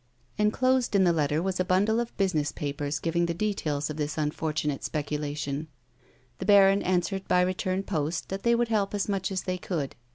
Enclosed 0.39 0.95
in 0.95 1.03
the 1.03 1.13
letter 1.13 1.43
was 1.43 1.59
a 1.59 1.63
bundle 1.63 1.99
of 1.99 2.17
business 2.17 2.51
pajjers 2.51 2.57
A 2.57 2.57
WOMAN'S 2.57 2.71
LIFE. 2.71 3.01
209 3.01 3.01
giving 3.03 3.25
the 3.27 3.33
details 3.35 3.89
of 3.91 3.97
this 3.97 4.17
unfortunate 4.17 4.83
speculation. 4.83 5.67
The 6.39 6.45
baron 6.45 6.81
answered 6.81 7.27
by 7.27 7.41
return 7.41 7.83
post 7.83 8.29
that 8.29 8.41
they 8.41 8.55
would 8.55 8.69
help 8.69 8.95
as 8.95 9.07
much 9.07 9.31
as 9.31 9.43
they 9.43 9.59
could. 9.59 9.95